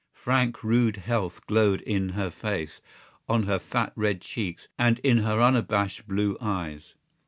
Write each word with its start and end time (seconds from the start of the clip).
Frank 0.15 0.63
rude 0.63 0.95
health 0.95 1.45
glowed 1.45 1.81
in 1.81 2.09
her 2.17 2.31
face, 2.31 2.81
on 3.29 3.43
her 3.43 3.59
fat 3.59 3.93
red 3.95 4.21
cheeks 4.21 4.67
and 4.75 4.97
in 5.03 5.19
her 5.19 5.39
unabashed 5.39 6.07
blue 6.07 6.35
eyes. 6.41 6.95